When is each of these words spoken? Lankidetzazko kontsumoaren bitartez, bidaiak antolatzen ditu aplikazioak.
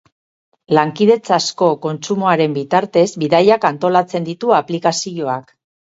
Lankidetzazko 0.75 1.67
kontsumoaren 1.83 2.55
bitartez, 2.57 3.05
bidaiak 3.25 3.69
antolatzen 3.71 4.27
ditu 4.31 4.55
aplikazioak. 4.63 5.55